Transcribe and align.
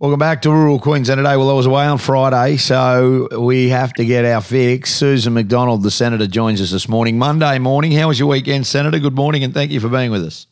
Welcome 0.00 0.18
back 0.18 0.40
to 0.42 0.50
rural 0.50 0.78
Queensland 0.78 1.18
today. 1.18 1.36
Well, 1.36 1.50
I 1.50 1.52
was 1.52 1.66
away 1.66 1.84
on 1.84 1.98
Friday, 1.98 2.56
so 2.56 3.28
we 3.38 3.68
have 3.68 3.92
to 3.92 4.04
get 4.06 4.24
our 4.24 4.40
fix. 4.40 4.94
Susan 4.94 5.34
McDonald, 5.34 5.82
the 5.82 5.90
Senator, 5.90 6.26
joins 6.26 6.62
us 6.62 6.70
this 6.70 6.88
morning. 6.88 7.18
Monday 7.18 7.58
morning. 7.58 7.92
How 7.92 8.08
was 8.08 8.18
your 8.18 8.30
weekend, 8.30 8.66
Senator? 8.66 8.98
Good 8.98 9.14
morning, 9.14 9.44
and 9.44 9.52
thank 9.52 9.70
you 9.70 9.78
for 9.78 9.90
being 9.90 10.10
with 10.10 10.24
us. 10.24 10.46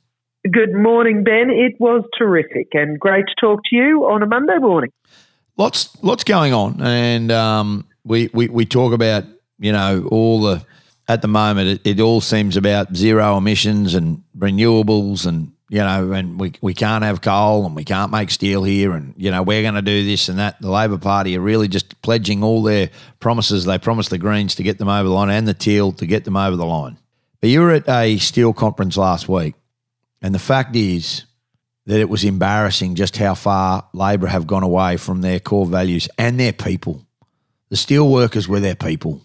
Good 0.53 0.75
morning, 0.75 1.25
Ben. 1.25 1.49
It 1.49 1.81
was 1.81 2.05
terrific 2.19 2.69
and 2.75 3.01
great 3.01 3.25
to 3.25 3.35
talk 3.41 3.61
to 3.71 3.75
you 3.75 4.03
on 4.05 4.23
a 4.23 4.27
Monday 4.27 4.59
morning. 4.59 4.93
Lots, 5.57 5.97
lots 6.03 6.25
going 6.25 6.53
on, 6.53 6.83
and 6.83 7.33
um, 7.33 7.87
we, 8.05 8.29
we 8.35 8.49
we 8.49 8.67
talk 8.67 8.93
about 8.93 9.25
you 9.59 9.73
know 9.73 10.07
all 10.11 10.43
the 10.43 10.63
at 11.09 11.23
the 11.23 11.29
moment 11.29 11.81
it, 11.87 11.99
it 11.99 12.01
all 12.01 12.21
seems 12.21 12.59
about 12.59 12.95
zero 12.95 13.39
emissions 13.39 13.95
and 13.95 14.23
renewables 14.37 15.25
and 15.27 15.53
you 15.71 15.81
know, 15.81 16.13
and 16.13 16.41
we, 16.41 16.53
we 16.63 16.73
can't 16.73 17.05
have 17.05 17.21
coal 17.21 17.67
and 17.67 17.77
we 17.77 17.85
can't 17.85 18.11
make 18.11 18.31
steel 18.31 18.65
here, 18.65 18.93
and 18.93 19.15
you 19.17 19.31
know 19.31 19.43
we're 19.43 19.63
going 19.63 19.75
to 19.75 19.83
do 19.83 20.05
this 20.05 20.29
and 20.29 20.39
that. 20.39 20.61
The 20.61 20.71
Labor 20.71 20.99
Party 20.99 21.37
are 21.37 21.41
really 21.41 21.69
just 21.69 22.01
pledging 22.01 22.43
all 22.43 22.63
their 22.63 22.91
promises. 23.21 23.65
They 23.65 23.79
promised 23.79 24.11
the 24.11 24.19
Greens 24.19 24.55
to 24.57 24.63
get 24.63 24.79
them 24.79 24.89
over 24.89 25.09
the 25.09 25.15
line 25.15 25.31
and 25.31 25.47
the 25.47 25.55
Teal 25.55 25.93
to 25.93 26.07
get 26.07 26.25
them 26.25 26.37
over 26.37 26.57
the 26.57 26.67
line. 26.67 26.99
But 27.41 27.51
you 27.51 27.61
were 27.61 27.73
at 27.73 27.89
a 27.89 28.17
steel 28.19 28.53
conference 28.55 28.97
last 28.97 29.29
week, 29.29 29.55
and 30.23 30.35
the 30.35 30.39
fact 30.39 30.75
is 30.75 31.25
that 31.85 32.01
it 32.01 32.09
was 32.09 32.25
embarrassing 32.25 32.95
just 32.95 33.17
how 33.19 33.35
far 33.35 33.89
Labor 33.93 34.27
have 34.27 34.47
gone 34.47 34.63
away 34.63 34.97
from 34.97 35.21
their 35.21 35.39
core 35.39 35.67
values 35.67 36.09
and 36.19 36.41
their 36.41 36.53
people. 36.53 37.07
The 37.69 37.77
steel 37.77 38.11
workers 38.11 38.49
were 38.49 38.61
their 38.61 38.75
people. 38.75 39.23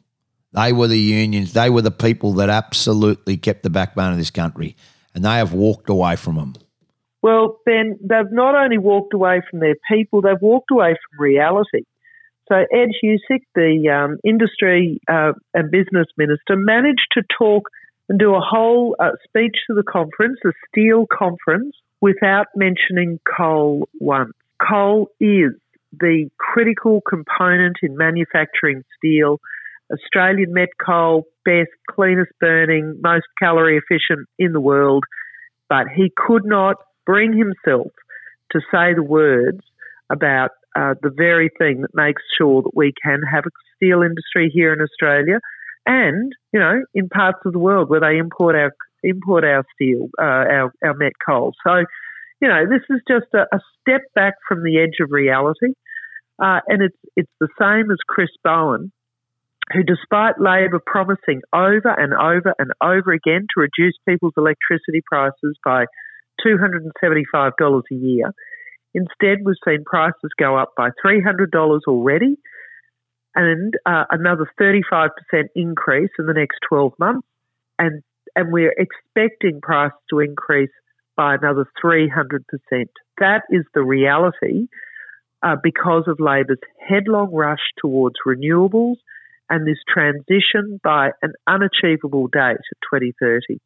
They 0.52 0.74
were 0.74 0.88
the 0.88 1.00
unions. 1.00 1.54
They 1.54 1.70
were 1.70 1.82
the 1.82 1.90
people 1.90 2.34
that 2.34 2.50
absolutely 2.50 3.38
kept 3.38 3.64
the 3.64 3.70
backbone 3.70 4.12
of 4.12 4.18
this 4.18 4.30
country 4.30 4.76
and 5.14 5.24
they 5.24 5.38
have 5.38 5.54
walked 5.54 5.90
away 5.90 6.16
from 6.16 6.36
them. 6.36 6.54
Well, 7.22 7.60
Ben, 7.66 7.98
they've 8.02 8.32
not 8.32 8.56
only 8.56 8.78
walked 8.78 9.14
away 9.14 9.42
from 9.50 9.60
their 9.60 9.76
people, 9.90 10.22
they've 10.22 10.42
walked 10.42 10.72
away 10.72 10.90
from 10.90 11.24
reality. 11.24 11.84
So 12.50 12.56
Ed 12.56 12.90
Husic, 13.02 13.44
the 13.56 13.90
um, 13.90 14.18
industry 14.26 15.00
uh, 15.10 15.32
and 15.54 15.72
business 15.72 16.08
minister, 16.18 16.56
managed 16.58 17.08
to 17.14 17.24
talk 17.38 17.70
and 18.10 18.20
do 18.20 18.36
a 18.36 18.42
whole 18.42 18.98
uh, 19.00 19.12
speech 19.24 19.56
to 19.68 19.74
the 19.74 19.84
conference, 19.84 20.40
the 20.44 20.52
steel 20.68 21.06
conference, 21.12 21.76
without 22.02 22.48
mentioning 22.56 23.20
coal 23.38 23.88
once. 24.00 24.34
Coal 24.62 25.08
is 25.22 25.52
the 25.98 26.30
critical 26.38 27.02
component 27.08 27.78
in 27.82 27.96
manufacturing 27.96 28.84
steel. 28.98 29.40
Australian 29.92 30.54
met 30.54 30.70
coal, 30.84 31.26
best, 31.46 31.72
cleanest 31.90 32.32
burning, 32.40 33.00
most 33.02 33.26
calorie 33.40 33.78
efficient 33.78 34.28
in 34.40 34.54
the 34.54 34.62
world. 34.62 35.04
But 35.70 35.88
he 35.96 36.12
could 36.16 36.46
not 36.46 36.78
bring 37.06 37.38
himself 37.38 37.88
to 38.52 38.60
say 38.72 38.94
the 38.94 39.04
words 39.04 39.60
about 40.12 40.52
uh, 40.76 40.96
the 41.02 41.12
very 41.16 41.50
thing 41.58 41.82
that 41.82 41.94
makes 41.94 42.22
sure 42.38 42.62
that 42.62 42.76
we 42.76 42.94
can 43.04 43.22
have 43.22 43.46
a 43.46 43.50
steel 43.76 44.02
industry 44.02 44.52
here 44.54 44.74
in 44.74 44.82
Australia 44.82 45.40
and, 45.86 46.34
you 46.52 46.60
know, 46.60 46.84
in 46.94 47.10
parts 47.10 47.40
of 47.46 47.54
the 47.54 47.60
world 47.60 47.90
where 47.90 48.00
they 48.00 48.18
import 48.18 48.56
our 48.56 48.72
import 49.04 49.44
our 49.44 49.66
steel, 49.76 50.08
uh, 50.18 50.24
our, 50.24 50.74
our 50.84 50.94
met 50.94 51.12
coal. 51.26 51.54
So, 51.66 51.84
you 52.42 52.48
know, 52.48 52.66
this 52.66 52.82
is 52.90 53.02
just 53.08 53.26
a, 53.34 53.46
a 53.54 53.60
step 53.82 54.02
back 54.16 54.36
from 54.48 54.64
the 54.64 54.80
edge 54.80 55.00
of 55.02 55.12
reality. 55.12 55.74
Uh, 56.42 56.60
and 56.68 56.82
it's 56.82 56.98
it's 57.16 57.32
the 57.40 57.50
same 57.60 57.92
as 57.92 57.98
Chris 58.08 58.30
Bowen, 58.44 58.92
who, 59.72 59.84
despite 59.84 60.40
Labor 60.40 60.82
promising 60.86 61.42
over 61.54 61.90
and 61.90 62.14
over 62.14 62.54
and 62.60 62.72
over 62.84 63.14
again 63.14 63.48
to 63.54 63.62
reduce 63.62 63.96
people's 64.08 64.34
electricity 64.38 65.02
prices 65.06 65.58
by 65.64 65.86
$275 66.46 67.82
a 67.92 67.96
year, 67.96 68.34
instead 68.94 69.40
we've 69.46 69.56
seen 69.66 69.84
prices 69.86 70.32
go 70.38 70.58
up 70.58 70.74
by 70.76 70.90
$300 71.06 71.48
already 71.88 72.38
and 73.36 73.74
uh, 73.86 74.04
another 74.12 74.50
35% 74.60 75.10
increase 75.56 76.12
in 76.20 76.26
the 76.26 76.34
next 76.34 76.58
12 76.70 76.94
months. 77.00 77.28
And, 77.80 78.04
and 78.36 78.52
we're 78.52 78.76
expecting 78.78 79.62
prices 79.62 79.98
to 80.10 80.20
increase 80.20 80.70
by 81.16 81.36
another 81.36 81.68
300%. 81.84 82.42
That 83.20 83.42
is 83.50 83.64
the 83.74 83.84
reality 83.84 84.68
uh, 85.42 85.56
because 85.62 86.04
of 86.08 86.20
Labor's 86.20 86.60
headlong 86.80 87.32
rush 87.34 87.64
towards 87.82 88.16
renewables– 88.28 88.96
and 89.54 89.68
this 89.68 89.78
transition 89.88 90.80
by 90.84 91.12
an 91.22 91.34
unachievable 91.48 92.28
date 92.28 92.58
of 92.58 92.78
2030. 92.92 93.60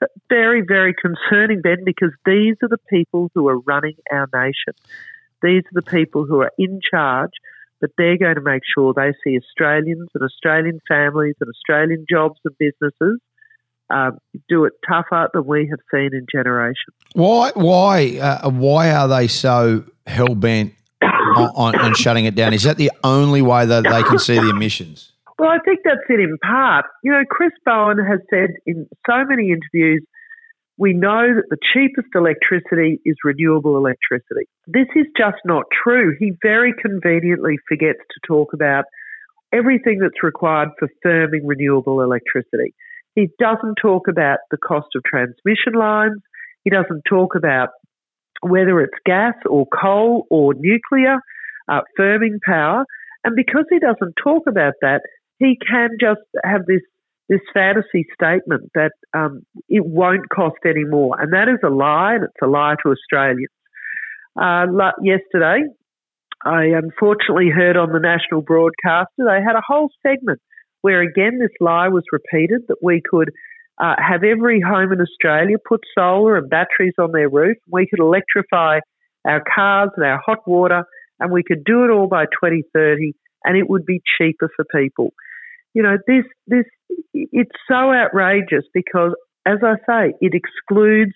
So 0.00 0.06
very, 0.30 0.62
very 0.66 0.94
concerning, 0.94 1.60
Ben, 1.60 1.84
because 1.84 2.12
these 2.24 2.56
are 2.62 2.68
the 2.68 2.80
people 2.88 3.30
who 3.34 3.46
are 3.48 3.58
running 3.60 3.96
our 4.10 4.28
nation. 4.32 4.72
These 5.42 5.62
are 5.64 5.74
the 5.74 5.82
people 5.82 6.24
who 6.24 6.40
are 6.40 6.52
in 6.56 6.80
charge, 6.90 7.32
but 7.82 7.90
they're 7.98 8.16
going 8.16 8.36
to 8.36 8.40
make 8.40 8.62
sure 8.74 8.94
they 8.94 9.12
see 9.22 9.38
Australians 9.38 10.08
and 10.14 10.24
Australian 10.24 10.80
families 10.88 11.34
and 11.40 11.50
Australian 11.50 12.06
jobs 12.10 12.40
and 12.44 12.54
businesses 12.58 13.20
um, 13.90 14.18
do 14.48 14.64
it 14.64 14.72
tougher 14.88 15.28
than 15.34 15.46
we 15.46 15.68
have 15.70 15.80
seen 15.92 16.10
in 16.14 16.26
generations. 16.32 16.96
Why? 17.12 17.52
Why? 17.54 18.18
Uh, 18.18 18.48
why 18.50 18.90
are 18.90 19.06
they 19.06 19.28
so 19.28 19.84
hell 20.06 20.34
bent 20.34 20.74
on, 21.02 21.50
on, 21.54 21.78
on 21.78 21.94
shutting 21.94 22.24
it 22.24 22.34
down? 22.34 22.52
Is 22.54 22.62
that 22.64 22.78
the 22.78 22.90
only 23.04 23.42
way 23.42 23.66
that 23.66 23.84
they 23.84 24.02
can 24.02 24.18
see 24.18 24.36
the 24.36 24.48
emissions? 24.48 25.12
Well, 25.38 25.50
I 25.50 25.58
think 25.64 25.80
that's 25.84 26.06
it 26.08 26.20
in 26.20 26.38
part. 26.38 26.86
You 27.02 27.12
know, 27.12 27.22
Chris 27.28 27.52
Bowen 27.64 27.98
has 27.98 28.20
said 28.30 28.56
in 28.64 28.88
so 29.06 29.24
many 29.28 29.50
interviews, 29.50 30.02
we 30.78 30.92
know 30.92 31.34
that 31.34 31.48
the 31.48 31.58
cheapest 31.72 32.08
electricity 32.14 33.00
is 33.04 33.16
renewable 33.24 33.76
electricity. 33.76 34.48
This 34.66 34.88
is 34.94 35.06
just 35.16 35.38
not 35.44 35.64
true. 35.72 36.14
He 36.18 36.32
very 36.42 36.74
conveniently 36.80 37.56
forgets 37.68 38.00
to 38.10 38.20
talk 38.26 38.52
about 38.52 38.84
everything 39.52 39.98
that's 40.00 40.22
required 40.22 40.68
for 40.78 40.88
firming 41.04 41.44
renewable 41.44 42.02
electricity. 42.02 42.74
He 43.14 43.28
doesn't 43.38 43.76
talk 43.80 44.08
about 44.08 44.38
the 44.50 44.58
cost 44.58 44.88
of 44.94 45.02
transmission 45.04 45.72
lines. 45.78 46.20
He 46.64 46.70
doesn't 46.70 47.02
talk 47.08 47.34
about 47.34 47.70
whether 48.42 48.80
it's 48.80 48.98
gas 49.06 49.34
or 49.48 49.66
coal 49.66 50.26
or 50.30 50.52
nuclear, 50.54 51.16
uh, 51.68 51.80
firming 51.98 52.38
power. 52.44 52.84
And 53.24 53.34
because 53.34 53.64
he 53.70 53.78
doesn't 53.78 54.14
talk 54.22 54.42
about 54.46 54.74
that, 54.82 55.00
he 55.38 55.58
can 55.68 55.90
just 56.00 56.20
have 56.44 56.66
this 56.66 56.82
this 57.28 57.40
fantasy 57.52 58.06
statement 58.14 58.70
that 58.74 58.92
um, 59.12 59.42
it 59.68 59.84
won't 59.84 60.28
cost 60.28 60.58
any 60.64 60.84
more, 60.84 61.20
and 61.20 61.32
that 61.32 61.48
is 61.48 61.58
a 61.64 61.68
lie, 61.68 62.14
and 62.14 62.24
it's 62.24 62.42
a 62.42 62.46
lie 62.46 62.76
to 62.82 62.90
Australians. 62.90 63.50
Uh, 64.40 64.66
yesterday, 65.02 65.64
I 66.44 66.66
unfortunately 66.66 67.50
heard 67.50 67.76
on 67.76 67.92
the 67.92 67.98
national 67.98 68.42
broadcaster 68.42 69.24
they 69.26 69.42
had 69.44 69.56
a 69.56 69.62
whole 69.66 69.90
segment 70.06 70.40
where 70.82 71.00
again 71.00 71.38
this 71.40 71.50
lie 71.60 71.88
was 71.88 72.04
repeated 72.12 72.62
that 72.68 72.76
we 72.80 73.02
could 73.10 73.30
uh, 73.78 73.94
have 73.98 74.22
every 74.22 74.60
home 74.60 74.92
in 74.92 75.00
Australia 75.00 75.56
put 75.66 75.80
solar 75.98 76.36
and 76.36 76.48
batteries 76.48 76.94
on 76.98 77.12
their 77.12 77.28
roof. 77.28 77.56
We 77.68 77.86
could 77.88 77.98
electrify 77.98 78.80
our 79.26 79.42
cars 79.52 79.90
and 79.96 80.06
our 80.06 80.20
hot 80.24 80.46
water, 80.46 80.84
and 81.18 81.32
we 81.32 81.42
could 81.42 81.64
do 81.64 81.84
it 81.84 81.90
all 81.90 82.06
by 82.06 82.24
2030, 82.26 83.12
and 83.46 83.56
it 83.56 83.70
would 83.70 83.86
be 83.86 84.02
cheaper 84.18 84.50
for 84.54 84.64
people 84.64 85.14
you 85.76 85.82
know, 85.82 85.98
this 86.06 86.24
this 86.46 86.64
it's 87.12 87.52
so 87.68 87.92
outrageous 87.92 88.64
because, 88.72 89.12
as 89.44 89.58
I 89.62 89.74
say, 89.86 90.14
it 90.22 90.32
excludes 90.32 91.12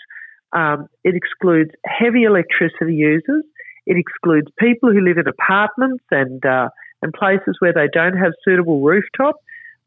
um, 0.52 0.86
it 1.02 1.14
excludes 1.14 1.70
heavy 1.86 2.24
electricity 2.24 2.94
users. 2.94 3.42
It 3.86 3.96
excludes 3.96 4.48
people 4.58 4.92
who 4.92 5.00
live 5.00 5.16
in 5.16 5.26
apartments 5.26 6.04
and 6.10 6.44
uh, 6.44 6.68
and 7.00 7.10
places 7.14 7.56
where 7.60 7.72
they 7.72 7.88
don't 7.90 8.18
have 8.18 8.32
suitable 8.44 8.82
rooftop. 8.82 9.36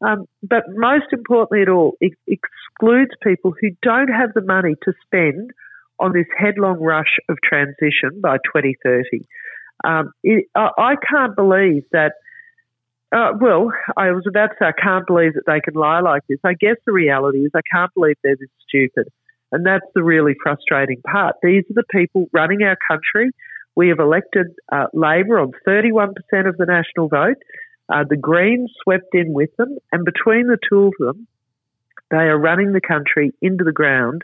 Um, 0.04 0.26
but 0.42 0.64
most 0.70 1.06
importantly, 1.12 1.62
at 1.62 1.68
all, 1.68 1.96
it 2.00 2.14
excludes 2.26 3.12
people 3.22 3.54
who 3.60 3.68
don't 3.80 4.08
have 4.08 4.34
the 4.34 4.42
money 4.42 4.74
to 4.82 4.92
spend 5.06 5.52
on 6.00 6.12
this 6.12 6.26
headlong 6.36 6.80
rush 6.80 7.16
of 7.28 7.38
transition 7.44 8.20
by 8.20 8.38
2030. 8.38 9.24
Um, 9.84 10.10
it, 10.24 10.46
I, 10.56 10.70
I 10.76 10.94
can't 11.08 11.36
believe 11.36 11.84
that 11.92 12.14
uh, 13.14 13.32
well, 13.40 13.72
I 13.96 14.10
was 14.10 14.24
about 14.26 14.48
to 14.48 14.54
say, 14.58 14.66
I 14.66 14.72
can't 14.72 15.06
believe 15.06 15.34
that 15.34 15.46
they 15.46 15.60
can 15.60 15.74
lie 15.74 16.00
like 16.00 16.22
this. 16.28 16.38
I 16.44 16.54
guess 16.54 16.76
the 16.84 16.92
reality 16.92 17.38
is 17.38 17.52
I 17.54 17.60
can't 17.72 17.92
believe 17.94 18.16
they're 18.24 18.36
this 18.36 18.48
stupid. 18.68 19.08
And 19.52 19.64
that's 19.64 19.86
the 19.94 20.02
really 20.02 20.34
frustrating 20.42 21.00
part. 21.02 21.36
These 21.40 21.62
are 21.70 21.74
the 21.74 21.84
people 21.90 22.28
running 22.32 22.62
our 22.62 22.76
country. 22.90 23.30
We 23.76 23.88
have 23.90 24.00
elected 24.00 24.48
uh, 24.72 24.86
Labor 24.92 25.38
on 25.38 25.52
31% 25.66 26.08
of 26.48 26.56
the 26.56 26.66
national 26.66 27.08
vote. 27.08 27.36
Uh, 27.88 28.02
the 28.08 28.16
Greens 28.16 28.72
swept 28.82 29.14
in 29.14 29.32
with 29.32 29.54
them. 29.58 29.78
And 29.92 30.04
between 30.04 30.48
the 30.48 30.58
two 30.68 30.86
of 30.86 30.94
them, 30.98 31.28
they 32.10 32.16
are 32.16 32.38
running 32.38 32.72
the 32.72 32.80
country 32.80 33.32
into 33.40 33.62
the 33.62 33.72
ground. 33.72 34.22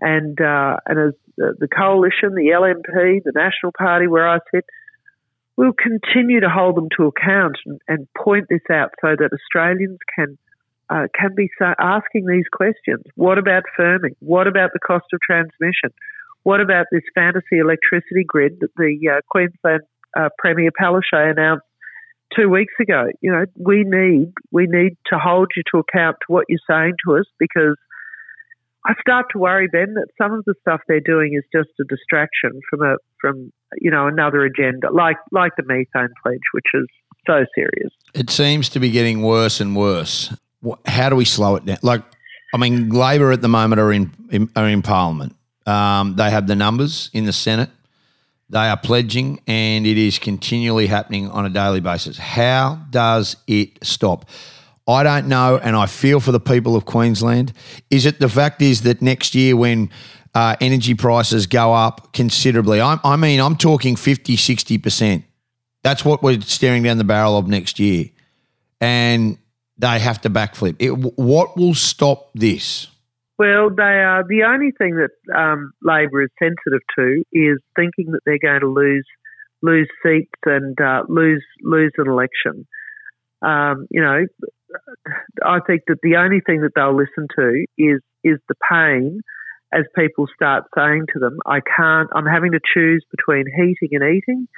And, 0.00 0.40
uh, 0.40 0.78
and 0.86 0.98
as 0.98 1.14
the 1.36 1.68
coalition, 1.68 2.34
the 2.34 2.50
LNP, 2.52 3.22
the 3.22 3.32
National 3.34 3.72
Party, 3.76 4.08
where 4.08 4.28
I 4.28 4.38
sit, 4.52 4.64
we'll 5.56 5.72
continue 5.72 6.40
to 6.40 6.48
hold 6.48 6.76
them 6.76 6.88
to 6.96 7.06
account 7.06 7.56
and, 7.66 7.80
and 7.88 8.08
point 8.16 8.46
this 8.48 8.60
out 8.70 8.90
so 9.00 9.16
that 9.18 9.30
Australians 9.32 9.98
can 10.14 10.38
uh, 10.88 11.06
can 11.18 11.34
be 11.34 11.50
asking 11.80 12.26
these 12.26 12.44
questions. 12.52 13.02
What 13.16 13.38
about 13.38 13.64
firming? 13.78 14.14
What 14.20 14.46
about 14.46 14.70
the 14.72 14.78
cost 14.78 15.06
of 15.12 15.20
transmission? 15.20 15.90
What 16.44 16.60
about 16.60 16.86
this 16.92 17.02
fantasy 17.12 17.58
electricity 17.58 18.22
grid 18.24 18.60
that 18.60 18.70
the 18.76 18.96
uh, 19.10 19.20
Queensland 19.28 19.82
uh, 20.16 20.28
Premier 20.38 20.70
Palaszczuk 20.80 21.32
announced 21.32 21.64
two 22.34 22.48
weeks 22.48 22.74
ago. 22.80 23.06
You 23.20 23.32
know, 23.32 23.44
we 23.56 23.84
need 23.84 24.32
we 24.50 24.66
need 24.66 24.96
to 25.12 25.18
hold 25.18 25.48
you 25.56 25.62
to 25.72 25.78
account 25.78 26.16
to 26.26 26.32
what 26.32 26.46
you're 26.48 26.58
saying 26.68 26.94
to 27.06 27.16
us 27.16 27.26
because 27.38 27.76
I 28.86 28.94
start 29.00 29.26
to 29.32 29.38
worry, 29.38 29.66
Ben, 29.66 29.94
that 29.94 30.06
some 30.16 30.32
of 30.32 30.44
the 30.44 30.54
stuff 30.60 30.80
they're 30.86 31.00
doing 31.00 31.34
is 31.34 31.42
just 31.52 31.70
a 31.80 31.84
distraction 31.84 32.60
from 32.70 32.82
a 32.82 32.96
from 33.20 33.52
you 33.80 33.90
know 33.90 34.06
another 34.06 34.44
agenda, 34.44 34.92
like 34.92 35.16
like 35.32 35.52
the 35.56 35.64
methane 35.64 36.14
pledge, 36.22 36.40
which 36.52 36.66
is 36.72 36.86
so 37.26 37.44
serious. 37.54 37.92
It 38.14 38.30
seems 38.30 38.68
to 38.70 38.80
be 38.80 38.90
getting 38.90 39.22
worse 39.22 39.60
and 39.60 39.74
worse. 39.74 40.32
How 40.86 41.10
do 41.10 41.16
we 41.16 41.24
slow 41.24 41.56
it 41.56 41.64
down? 41.64 41.78
Like, 41.82 42.02
I 42.54 42.58
mean, 42.58 42.90
Labor 42.90 43.32
at 43.32 43.42
the 43.42 43.48
moment 43.48 43.80
are 43.80 43.92
in, 43.92 44.12
in 44.30 44.48
are 44.54 44.68
in 44.68 44.82
Parliament. 44.82 45.34
Um, 45.66 46.14
they 46.14 46.30
have 46.30 46.46
the 46.46 46.54
numbers 46.54 47.10
in 47.12 47.24
the 47.24 47.32
Senate. 47.32 47.70
They 48.48 48.68
are 48.68 48.76
pledging, 48.76 49.40
and 49.48 49.84
it 49.84 49.98
is 49.98 50.20
continually 50.20 50.86
happening 50.86 51.28
on 51.30 51.44
a 51.44 51.50
daily 51.50 51.80
basis. 51.80 52.16
How 52.18 52.80
does 52.90 53.36
it 53.48 53.84
stop? 53.84 54.26
I 54.88 55.02
don't 55.02 55.26
know, 55.26 55.58
and 55.62 55.74
I 55.74 55.86
feel 55.86 56.20
for 56.20 56.32
the 56.32 56.40
people 56.40 56.76
of 56.76 56.84
Queensland. 56.84 57.52
Is 57.90 58.06
it 58.06 58.20
the 58.20 58.28
fact 58.28 58.62
is 58.62 58.82
that 58.82 59.02
next 59.02 59.34
year 59.34 59.56
when 59.56 59.90
uh, 60.34 60.54
energy 60.60 60.94
prices 60.94 61.46
go 61.46 61.72
up 61.72 62.12
considerably, 62.12 62.80
I, 62.80 62.98
I 63.02 63.16
mean, 63.16 63.40
I'm 63.40 63.56
talking 63.56 63.96
50, 63.96 64.36
60%. 64.36 65.24
That's 65.82 66.04
what 66.04 66.22
we're 66.22 66.40
staring 66.40 66.82
down 66.84 66.98
the 66.98 67.04
barrel 67.04 67.36
of 67.36 67.48
next 67.48 67.80
year. 67.80 68.06
And 68.80 69.38
they 69.78 69.98
have 69.98 70.20
to 70.22 70.30
backflip. 70.30 70.76
It, 70.78 70.90
what 70.90 71.56
will 71.56 71.74
stop 71.74 72.30
this? 72.34 72.88
Well, 73.38 73.70
they 73.70 73.82
are 73.82 74.24
the 74.26 74.44
only 74.44 74.72
thing 74.78 74.96
that 74.96 75.10
um, 75.36 75.72
Labor 75.82 76.22
is 76.22 76.30
sensitive 76.38 76.80
to 76.96 77.22
is 77.32 77.58
thinking 77.74 78.12
that 78.12 78.20
they're 78.24 78.38
going 78.38 78.60
to 78.60 78.68
lose 78.68 79.06
lose 79.62 79.88
seats 80.02 80.30
and 80.44 80.78
uh, 80.80 81.02
lose 81.08 81.44
lose 81.62 81.92
an 81.98 82.08
election. 82.08 82.66
Um, 83.42 83.86
you 83.90 84.00
know, 84.00 84.24
I 85.44 85.58
think 85.66 85.82
that 85.88 85.98
the 86.02 86.16
only 86.16 86.40
thing 86.40 86.60
that 86.62 86.72
they'll 86.74 86.96
listen 86.96 87.28
to 87.36 87.64
is 87.78 88.00
is 88.24 88.38
the 88.48 88.54
pain 88.70 89.20
as 89.72 89.84
people 89.96 90.26
start 90.34 90.64
saying 90.76 91.06
to 91.12 91.18
them, 91.18 91.38
"I 91.46 91.60
can't. 91.60 92.08
I'm 92.14 92.26
having 92.26 92.52
to 92.52 92.60
choose 92.74 93.04
between 93.10 93.46
heating 93.46 93.96
and 93.96 94.02
eating. 94.16 94.48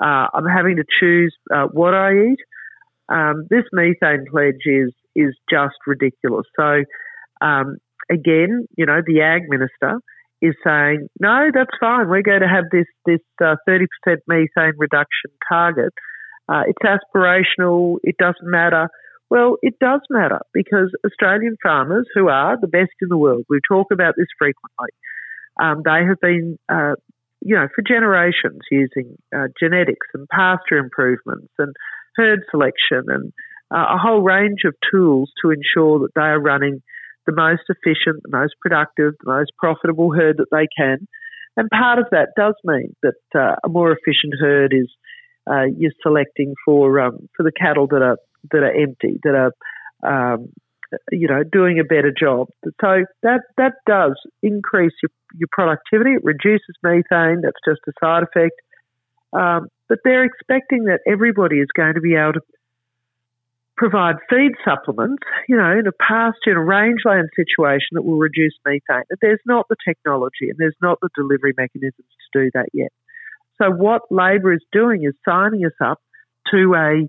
Uh, 0.00 0.28
I'm 0.32 0.46
having 0.46 0.76
to 0.76 0.84
choose 1.00 1.34
uh, 1.52 1.66
what 1.72 1.94
I 1.94 2.12
eat." 2.12 2.38
Um, 3.08 3.46
this 3.50 3.64
methane 3.72 4.26
pledge 4.30 4.66
is 4.66 4.92
is 5.14 5.34
just 5.50 5.76
ridiculous. 5.86 6.46
So 6.56 6.84
um, 7.40 7.78
again, 8.10 8.66
you 8.76 8.86
know, 8.86 9.00
the 9.04 9.20
ag 9.22 9.48
minister 9.48 10.00
is 10.42 10.54
saying, 10.64 11.08
"No, 11.20 11.50
that's 11.52 11.76
fine. 11.80 12.08
We're 12.08 12.22
going 12.22 12.40
to 12.42 12.48
have 12.48 12.64
this 12.70 12.86
this 13.06 13.20
uh, 13.42 13.56
thirty 13.66 13.86
percent 14.04 14.22
methane 14.26 14.74
reduction 14.76 15.30
target. 15.48 15.92
Uh, 16.48 16.62
it's 16.66 16.82
aspirational. 16.82 17.96
It 18.02 18.16
doesn't 18.18 18.48
matter." 18.48 18.88
Well, 19.30 19.56
it 19.62 19.74
does 19.78 20.00
matter 20.08 20.40
because 20.54 20.90
Australian 21.04 21.56
farmers, 21.62 22.06
who 22.14 22.28
are 22.28 22.56
the 22.60 22.66
best 22.66 22.92
in 23.02 23.08
the 23.08 23.18
world, 23.18 23.44
we 23.48 23.60
talk 23.68 23.88
about 23.92 24.14
this 24.16 24.28
frequently, 24.38 24.88
um, 25.60 25.82
they 25.84 26.04
have 26.06 26.20
been, 26.20 26.58
uh, 26.68 26.94
you 27.40 27.54
know, 27.54 27.68
for 27.74 27.82
generations 27.86 28.60
using 28.70 29.16
uh, 29.36 29.48
genetics 29.60 30.06
and 30.14 30.26
pasture 30.28 30.78
improvements 30.78 31.52
and 31.58 31.74
herd 32.16 32.40
selection 32.50 33.04
and 33.08 33.32
uh, 33.70 33.94
a 33.94 33.98
whole 33.98 34.22
range 34.22 34.60
of 34.64 34.74
tools 34.90 35.30
to 35.42 35.50
ensure 35.50 35.98
that 36.00 36.14
they 36.14 36.22
are 36.22 36.40
running 36.40 36.80
the 37.26 37.34
most 37.34 37.62
efficient, 37.68 38.22
the 38.22 38.36
most 38.36 38.54
productive, 38.62 39.12
the 39.22 39.30
most 39.30 39.52
profitable 39.58 40.12
herd 40.14 40.38
that 40.38 40.48
they 40.50 40.66
can. 40.76 41.06
And 41.56 41.68
part 41.70 41.98
of 41.98 42.06
that 42.12 42.28
does 42.36 42.54
mean 42.64 42.94
that 43.02 43.20
uh, 43.34 43.56
a 43.62 43.68
more 43.68 43.92
efficient 43.92 44.34
herd 44.40 44.72
is 44.72 44.88
uh, 45.50 45.64
you're 45.76 45.92
selecting 46.02 46.54
for 46.64 47.00
um, 47.00 47.28
for 47.36 47.42
the 47.42 47.52
cattle 47.52 47.86
that 47.88 48.02
are 48.02 48.16
that 48.52 48.62
are 48.62 48.72
empty, 48.72 49.18
that 49.22 49.34
are 49.34 50.32
um, 50.32 50.48
you 51.10 51.28
know 51.28 51.42
doing 51.44 51.78
a 51.78 51.84
better 51.84 52.12
job. 52.12 52.48
So 52.80 53.04
that 53.22 53.40
that 53.56 53.72
does 53.86 54.18
increase 54.42 54.92
your 55.02 55.10
your 55.34 55.48
productivity. 55.52 56.12
It 56.12 56.24
reduces 56.24 56.74
methane. 56.82 57.42
That's 57.42 57.60
just 57.66 57.80
a 57.88 57.92
side 58.00 58.22
effect. 58.22 58.60
Um, 59.32 59.68
but 59.88 59.98
they're 60.04 60.24
expecting 60.24 60.84
that 60.84 61.00
everybody 61.06 61.56
is 61.56 61.68
going 61.76 61.94
to 61.94 62.00
be 62.00 62.14
able 62.14 62.34
to 62.34 62.40
provide 63.76 64.16
feed 64.28 64.52
supplements, 64.64 65.22
you 65.48 65.56
know, 65.56 65.70
in 65.78 65.86
a 65.86 65.92
pasture, 65.92 66.50
in 66.50 66.56
a 66.56 66.64
rangeland 66.64 67.28
situation 67.36 67.92
that 67.92 68.02
will 68.02 68.18
reduce 68.18 68.52
methane. 68.66 69.04
But 69.08 69.18
there's 69.22 69.40
not 69.46 69.66
the 69.68 69.76
technology 69.86 70.50
and 70.50 70.56
there's 70.58 70.76
not 70.82 70.98
the 71.00 71.08
delivery 71.14 71.54
mechanisms 71.56 72.08
to 72.32 72.42
do 72.44 72.50
that 72.54 72.66
yet. 72.74 72.92
So 73.60 73.70
what 73.70 74.02
Labor 74.10 74.52
is 74.52 74.62
doing 74.72 75.04
is 75.04 75.14
signing 75.24 75.64
us 75.64 75.72
up 75.80 76.00
to 76.50 76.74
a 76.74 77.08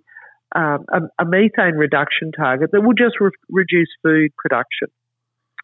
um, 0.55 0.85
a, 0.91 1.23
a, 1.23 1.25
methane 1.25 1.75
reduction 1.75 2.31
target 2.31 2.71
that 2.71 2.81
will 2.81 2.93
just 2.93 3.19
re- 3.19 3.31
reduce 3.49 3.89
food 4.01 4.31
production. 4.35 4.87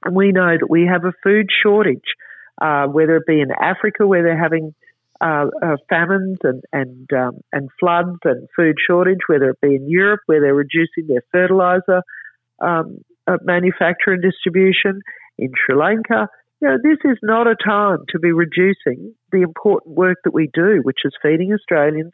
And 0.04 0.16
we 0.16 0.32
know 0.32 0.56
that 0.60 0.70
we 0.70 0.86
have 0.86 1.06
a 1.06 1.14
food 1.24 1.48
shortage, 1.64 2.14
uh, 2.62 2.86
whether 2.86 3.18
it 3.18 3.26
be 3.26 3.42
in 3.42 3.50
Africa 3.52 4.06
where 4.06 4.22
they're 4.22 4.42
having 4.42 4.76
uh, 5.22 5.48
uh, 5.64 5.78
famines 5.90 6.38
and 6.44 6.64
and 6.72 7.12
um, 7.14 7.40
and 7.52 7.70
floods 7.80 8.20
and 8.26 8.48
food 8.56 8.76
shortage, 8.86 9.20
whether 9.28 9.50
it 9.50 9.62
be 9.62 9.76
in 9.76 9.90
Europe 9.90 10.22
where 10.28 10.42
they're 10.42 10.54
reducing 10.54 11.08
their 11.08 11.24
fertilizer 11.32 12.02
um, 12.60 13.00
uh, 13.28 13.38
manufacture 13.44 14.12
and 14.12 14.22
distribution, 14.22 15.02
in 15.38 15.52
Sri 15.66 15.76
Lanka. 15.76 16.28
You 16.62 16.70
know, 16.70 16.78
this 16.82 17.00
is 17.04 17.18
not 17.22 17.48
a 17.48 17.56
time 17.56 18.00
to 18.10 18.20
be 18.20 18.32
reducing 18.32 19.14
the 19.32 19.42
important 19.42 19.96
work 19.96 20.18
that 20.24 20.34
we 20.34 20.50
do, 20.54 20.80
which 20.84 21.00
is 21.04 21.14
feeding 21.22 21.54
Australians, 21.54 22.14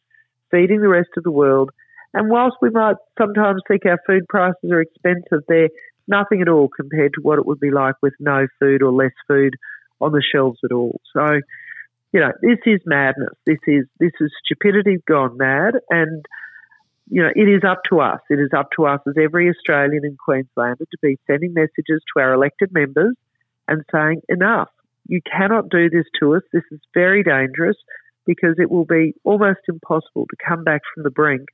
feeding 0.49 0.81
the 0.81 0.89
rest 0.89 1.09
of 1.17 1.23
the 1.23 1.31
world. 1.31 1.69
And 2.13 2.29
whilst 2.29 2.57
we 2.61 2.69
might 2.69 2.97
sometimes 3.17 3.61
think 3.67 3.85
our 3.85 3.99
food 4.05 4.27
prices 4.27 4.71
are 4.71 4.81
expensive, 4.81 5.43
they're 5.47 5.69
nothing 6.07 6.41
at 6.41 6.49
all 6.49 6.67
compared 6.67 7.13
to 7.13 7.21
what 7.21 7.39
it 7.39 7.45
would 7.45 7.59
be 7.59 7.71
like 7.71 7.95
with 8.01 8.13
no 8.19 8.47
food 8.59 8.81
or 8.81 8.91
less 8.91 9.13
food 9.27 9.55
on 10.01 10.11
the 10.11 10.21
shelves 10.21 10.59
at 10.63 10.71
all. 10.73 10.99
So 11.13 11.39
you 12.11 12.19
know, 12.19 12.31
this 12.41 12.59
is 12.65 12.81
madness. 12.85 13.33
This 13.45 13.59
is 13.67 13.85
this 13.99 14.11
is 14.19 14.31
stupidity 14.43 14.97
gone 15.07 15.37
mad, 15.37 15.75
and 15.89 16.25
you 17.09 17.21
know, 17.21 17.29
it 17.35 17.47
is 17.47 17.63
up 17.67 17.81
to 17.89 17.99
us. 17.99 18.19
It 18.29 18.39
is 18.39 18.51
up 18.55 18.69
to 18.75 18.85
us 18.85 18.99
as 19.07 19.15
every 19.21 19.49
Australian 19.49 20.03
and 20.03 20.17
Queenslander 20.17 20.85
to 20.85 20.97
be 21.01 21.17
sending 21.27 21.53
messages 21.53 22.01
to 22.13 22.21
our 22.21 22.33
elected 22.33 22.71
members 22.73 23.15
and 23.67 23.83
saying, 23.91 24.21
enough. 24.29 24.69
You 25.07 25.19
cannot 25.29 25.69
do 25.69 25.89
this 25.89 26.05
to 26.19 26.35
us. 26.35 26.43
This 26.53 26.63
is 26.71 26.79
very 26.93 27.23
dangerous 27.23 27.75
because 28.25 28.55
it 28.59 28.69
will 28.69 28.85
be 28.85 29.13
almost 29.23 29.59
impossible 29.67 30.25
to 30.29 30.37
come 30.47 30.63
back 30.63 30.81
from 30.93 31.03
the 31.03 31.09
brink 31.09 31.47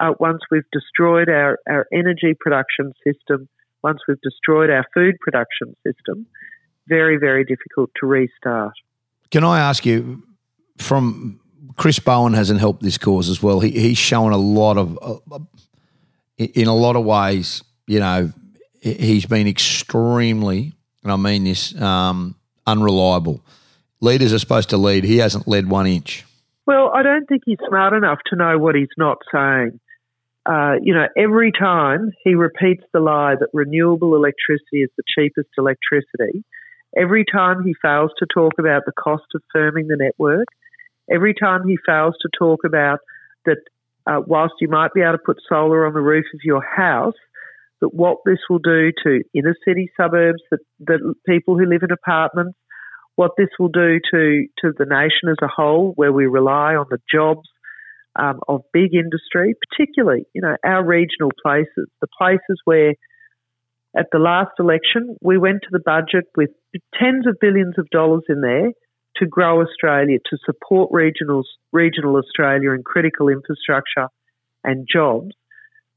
uh, 0.00 0.12
once 0.18 0.40
we've 0.50 0.68
destroyed 0.72 1.28
our, 1.28 1.58
our 1.68 1.86
energy 1.92 2.34
production 2.38 2.92
system, 3.04 3.48
once 3.82 4.00
we've 4.06 4.20
destroyed 4.22 4.70
our 4.70 4.84
food 4.94 5.16
production 5.20 5.74
system. 5.86 6.26
Very, 6.88 7.16
very 7.16 7.44
difficult 7.44 7.90
to 8.00 8.06
restart. 8.06 8.74
Can 9.30 9.44
I 9.44 9.60
ask 9.60 9.86
you 9.86 10.22
from 10.78 11.40
Chris 11.76 11.98
Bowen 11.98 12.34
hasn't 12.34 12.60
helped 12.60 12.82
this 12.82 12.98
cause 12.98 13.28
as 13.28 13.42
well. 13.42 13.60
He, 13.60 13.70
he's 13.70 13.98
shown 13.98 14.32
a 14.32 14.36
lot 14.36 14.76
of, 14.76 14.98
uh, 15.00 15.38
in 16.38 16.66
a 16.66 16.74
lot 16.74 16.96
of 16.96 17.04
ways, 17.04 17.62
you 17.86 18.00
know, 18.00 18.32
he's 18.80 19.26
been 19.26 19.46
extremely, 19.46 20.72
and 21.02 21.12
I 21.12 21.16
mean 21.16 21.44
this, 21.44 21.80
um, 21.80 22.36
unreliable. 22.66 23.44
Leaders 24.00 24.32
are 24.32 24.38
supposed 24.38 24.70
to 24.70 24.76
lead. 24.76 25.04
He 25.04 25.18
hasn't 25.18 25.46
led 25.46 25.68
one 25.68 25.86
inch. 25.86 26.24
Well, 26.66 26.92
I 26.94 27.02
don't 27.02 27.26
think 27.26 27.42
he's 27.44 27.58
smart 27.68 27.92
enough 27.92 28.18
to 28.26 28.36
know 28.36 28.58
what 28.58 28.74
he's 28.74 28.88
not 28.96 29.18
saying. 29.32 29.80
Uh, 30.44 30.74
you 30.82 30.94
know, 30.94 31.06
every 31.16 31.52
time 31.52 32.10
he 32.24 32.34
repeats 32.34 32.82
the 32.92 33.00
lie 33.00 33.34
that 33.38 33.48
renewable 33.52 34.16
electricity 34.16 34.82
is 34.82 34.90
the 34.96 35.04
cheapest 35.14 35.50
electricity, 35.56 36.44
Every 36.96 37.24
time 37.24 37.64
he 37.64 37.74
fails 37.80 38.10
to 38.18 38.26
talk 38.32 38.52
about 38.58 38.82
the 38.84 38.92
cost 38.92 39.24
of 39.34 39.42
firming 39.54 39.88
the 39.88 39.96
network, 39.96 40.46
every 41.10 41.34
time 41.34 41.66
he 41.66 41.78
fails 41.86 42.14
to 42.20 42.28
talk 42.38 42.60
about 42.66 42.98
that 43.46 43.58
uh, 44.06 44.20
whilst 44.26 44.54
you 44.60 44.68
might 44.68 44.92
be 44.92 45.00
able 45.00 45.12
to 45.12 45.18
put 45.24 45.38
solar 45.48 45.86
on 45.86 45.94
the 45.94 46.00
roof 46.00 46.26
of 46.34 46.40
your 46.44 46.62
house, 46.62 47.14
that 47.80 47.94
what 47.94 48.18
this 48.26 48.38
will 48.50 48.58
do 48.58 48.92
to 49.04 49.22
inner 49.34 49.56
city 49.66 49.90
suburbs, 49.96 50.42
that, 50.50 50.60
that 50.80 51.14
people 51.26 51.58
who 51.58 51.64
live 51.64 51.82
in 51.82 51.90
apartments, 51.90 52.58
what 53.16 53.32
this 53.36 53.48
will 53.58 53.68
do 53.68 54.00
to, 54.10 54.46
to 54.60 54.72
the 54.78 54.86
nation 54.86 55.28
as 55.28 55.36
a 55.42 55.48
whole, 55.48 55.92
where 55.96 56.12
we 56.12 56.26
rely 56.26 56.74
on 56.74 56.86
the 56.90 56.98
jobs 57.12 57.48
um, 58.16 58.40
of 58.48 58.62
big 58.72 58.94
industry, 58.94 59.54
particularly, 59.68 60.24
you 60.34 60.42
know, 60.42 60.56
our 60.64 60.84
regional 60.84 61.30
places, 61.42 61.88
the 62.00 62.08
places 62.18 62.60
where 62.64 62.94
at 63.96 64.06
the 64.10 64.18
last 64.18 64.52
election, 64.58 65.16
we 65.20 65.36
went 65.36 65.62
to 65.62 65.68
the 65.70 65.80
budget 65.84 66.24
with 66.36 66.50
tens 66.98 67.26
of 67.26 67.36
billions 67.40 67.74
of 67.78 67.88
dollars 67.90 68.22
in 68.28 68.40
there 68.40 68.70
to 69.16 69.26
grow 69.26 69.60
Australia, 69.60 70.18
to 70.30 70.38
support 70.44 70.90
regionals, 70.90 71.44
regional 71.72 72.16
Australia 72.16 72.70
and 72.72 72.84
critical 72.84 73.28
infrastructure 73.28 74.08
and 74.64 74.86
jobs. 74.90 75.32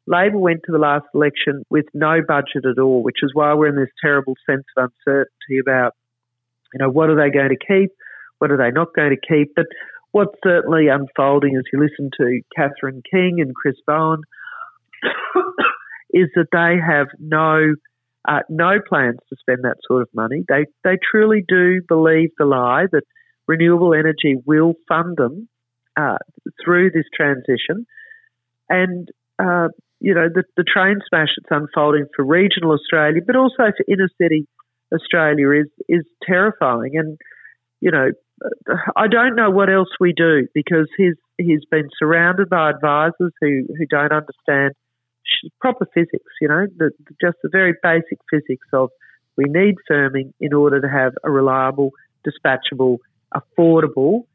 Labor 0.07 0.37
went 0.37 0.61
to 0.65 0.71
the 0.71 0.77
last 0.77 1.05
election 1.13 1.63
with 1.69 1.85
no 1.93 2.19
budget 2.27 2.65
at 2.69 2.79
all, 2.79 3.01
which 3.01 3.23
is 3.23 3.31
why 3.33 3.53
we're 3.53 3.69
in 3.69 3.75
this 3.75 3.89
terrible 4.01 4.35
sense 4.45 4.65
of 4.77 4.91
uncertainty 5.07 5.59
about, 5.59 5.93
you 6.75 6.85
know, 6.85 6.91
what 6.91 7.09
are 7.09 7.15
they 7.15 7.31
going 7.31 7.49
to 7.49 7.55
keep? 7.55 7.91
What 8.39 8.51
are 8.51 8.57
they 8.57 8.69
not 8.69 8.93
going 8.93 9.11
to 9.11 9.33
keep? 9.33 9.53
But 9.55 9.67
what's 10.11 10.35
certainly 10.43 10.87
unfolding 10.89 11.55
as 11.55 11.63
you 11.71 11.79
listen 11.79 12.11
to 12.17 12.41
Catherine 12.55 13.01
King 13.09 13.37
and 13.39 13.55
Chris 13.55 13.75
Bowen 13.87 14.21
is 16.13 16.27
that 16.35 16.47
they 16.51 16.75
have 16.85 17.07
no 17.17 17.75
uh, 18.27 18.39
no 18.49 18.79
plans 18.87 19.19
to 19.29 19.35
spend 19.39 19.59
that 19.63 19.77
sort 19.87 20.01
of 20.01 20.09
money. 20.13 20.43
They 20.49 20.65
they 20.83 20.97
truly 21.09 21.45
do 21.47 21.81
believe 21.87 22.31
the 22.37 22.45
lie 22.45 22.85
that 22.91 23.03
renewable 23.47 23.93
energy 23.93 24.35
will 24.45 24.73
fund 24.87 25.15
them 25.15 25.47
uh, 25.95 26.17
through 26.63 26.91
this 26.91 27.05
transition, 27.15 27.85
and 28.67 29.07
uh, 29.39 29.69
you 30.01 30.13
know 30.13 30.27
the, 30.33 30.43
the 30.57 30.63
train 30.63 30.99
smash 31.07 31.29
that's 31.37 31.61
unfolding 31.61 32.07
for 32.13 32.25
regional 32.25 32.71
Australia, 32.73 33.21
but 33.25 33.37
also 33.37 33.63
for 33.77 33.85
inner 33.87 34.09
city 34.21 34.45
Australia 34.93 35.61
is 35.61 35.67
is 35.87 36.05
terrifying. 36.23 36.93
And 36.95 37.17
you 37.81 37.91
know, 37.91 38.09
I 38.95 39.07
don't 39.07 39.35
know 39.35 39.49
what 39.49 39.69
else 39.69 39.89
we 39.99 40.13
do 40.13 40.47
because 40.53 40.87
he's 40.97 41.15
he's 41.37 41.65
been 41.69 41.89
surrounded 41.97 42.49
by 42.49 42.69
advisors 42.69 43.33
who 43.41 43.65
who 43.77 43.85
don't 43.89 44.11
understand 44.11 44.73
proper 45.59 45.87
physics, 45.93 46.31
you 46.41 46.47
know, 46.47 46.67
the, 46.77 46.91
just 47.21 47.37
the 47.43 47.49
very 47.51 47.73
basic 47.81 48.19
physics 48.29 48.67
of 48.73 48.89
we 49.37 49.45
need 49.47 49.75
firming 49.89 50.33
in 50.39 50.53
order 50.53 50.79
to 50.81 50.87
have 50.87 51.13
a 51.23 51.31
reliable, 51.31 51.91
dispatchable, 52.25 52.97
affordable 53.33 54.25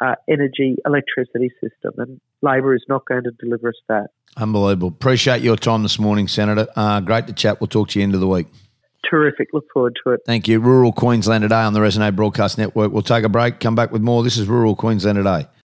uh, 0.00 0.14
energy 0.28 0.76
electricity 0.84 1.50
system. 1.62 1.92
And 1.98 2.20
Labor 2.42 2.74
is 2.74 2.84
not 2.88 3.04
going 3.06 3.24
to 3.24 3.30
deliver 3.32 3.68
us 3.68 3.74
that. 3.88 4.08
Unbelievable. 4.36 4.88
Appreciate 4.88 5.42
your 5.42 5.56
time 5.56 5.82
this 5.82 5.98
morning, 5.98 6.28
Senator. 6.28 6.68
Uh, 6.76 7.00
great 7.00 7.26
to 7.26 7.32
chat. 7.32 7.60
We'll 7.60 7.68
talk 7.68 7.88
to 7.90 7.98
you 7.98 8.02
end 8.02 8.14
of 8.14 8.20
the 8.20 8.28
week. 8.28 8.46
Terrific. 9.08 9.48
Look 9.52 9.64
forward 9.72 9.98
to 10.04 10.12
it. 10.12 10.20
Thank 10.26 10.46
you. 10.46 10.60
Rural 10.60 10.92
Queensland 10.92 11.42
today 11.42 11.62
on 11.62 11.72
the 11.72 11.80
Resonate 11.80 12.14
Broadcast 12.14 12.58
Network. 12.58 12.92
We'll 12.92 13.02
take 13.02 13.24
a 13.24 13.28
break, 13.28 13.60
come 13.60 13.74
back 13.74 13.92
with 13.92 14.02
more. 14.02 14.22
This 14.22 14.36
is 14.36 14.46
Rural 14.46 14.76
Queensland 14.76 15.16
today. 15.16 15.46